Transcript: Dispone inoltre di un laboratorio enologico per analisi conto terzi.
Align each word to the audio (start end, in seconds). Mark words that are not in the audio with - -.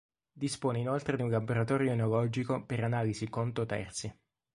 Dispone 0.33 0.79
inoltre 0.79 1.15
di 1.15 1.21
un 1.21 1.29
laboratorio 1.29 1.91
enologico 1.91 2.65
per 2.65 2.83
analisi 2.83 3.29
conto 3.29 3.67
terzi. 3.67 4.11